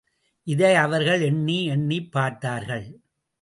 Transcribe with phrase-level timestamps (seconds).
[0.43, 3.01] இதை அவர்கள் எண்ணி எண்ணிப் பார்த்தார்கள்.